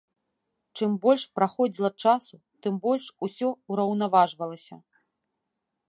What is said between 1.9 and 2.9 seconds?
часу, тым